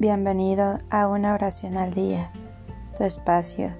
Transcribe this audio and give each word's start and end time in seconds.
Bienvenido 0.00 0.78
a 0.88 1.08
una 1.08 1.34
oración 1.34 1.76
al 1.76 1.92
día, 1.92 2.32
tu 2.96 3.04
espacio 3.04 3.70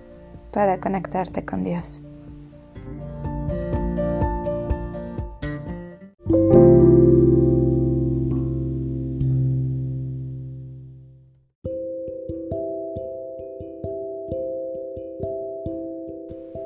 para 0.52 0.78
conectarte 0.78 1.46
con 1.46 1.64
Dios. 1.64 2.02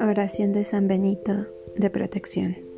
Oración 0.00 0.52
de 0.52 0.64
San 0.64 0.88
Benito 0.88 1.46
de 1.76 1.90
protección. 1.90 2.73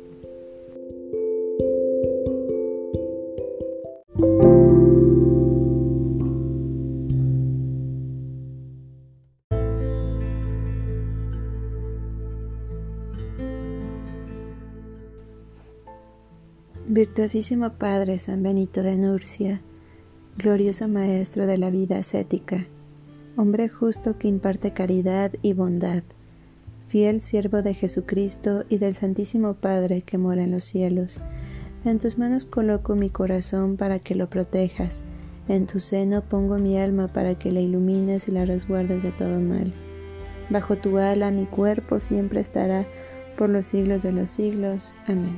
Virtuosísimo 16.89 17.73
Padre 17.73 18.17
San 18.17 18.41
Benito 18.43 18.81
de 18.81 18.95
Nurcia, 18.95 19.59
glorioso 20.37 20.87
Maestro 20.87 21.45
de 21.45 21.57
la 21.57 21.69
vida 21.69 21.97
ascética, 21.97 22.65
hombre 23.35 23.67
justo 23.67 24.17
que 24.17 24.29
imparte 24.29 24.71
caridad 24.71 25.33
y 25.41 25.51
bondad, 25.51 26.03
fiel 26.87 27.19
siervo 27.19 27.61
de 27.61 27.73
Jesucristo 27.73 28.63
y 28.69 28.77
del 28.77 28.95
Santísimo 28.95 29.55
Padre 29.55 30.01
que 30.01 30.17
mora 30.17 30.45
en 30.45 30.51
los 30.51 30.63
cielos, 30.63 31.19
en 31.83 31.99
tus 31.99 32.17
manos 32.17 32.45
coloco 32.45 32.95
mi 32.95 33.09
corazón 33.09 33.75
para 33.75 33.99
que 33.99 34.15
lo 34.15 34.29
protejas, 34.29 35.03
en 35.49 35.67
tu 35.67 35.81
seno 35.81 36.21
pongo 36.21 36.57
mi 36.57 36.77
alma 36.77 37.11
para 37.11 37.35
que 37.35 37.51
la 37.51 37.59
ilumines 37.59 38.29
y 38.29 38.31
la 38.31 38.45
resguardes 38.45 39.03
de 39.03 39.11
todo 39.11 39.41
mal. 39.41 39.73
Bajo 40.49 40.77
tu 40.77 40.97
ala 40.97 41.31
mi 41.31 41.47
cuerpo 41.47 41.99
siempre 41.99 42.39
estará 42.39 42.87
por 43.37 43.49
los 43.49 43.67
siglos 43.67 44.03
de 44.03 44.13
los 44.13 44.29
siglos. 44.29 44.93
Amén. 45.05 45.37